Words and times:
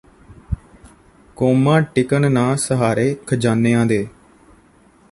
ਕੌਮਾਂ 1.37 1.81
ਟਿਕਣ 1.81 2.31
ਨਾ 2.31 2.55
ਸਹਾਰੇ 2.55 3.15
ਖ਼ਜ਼ਾਨਿਆਂ 3.27 3.85
ਦੇ 3.85 4.07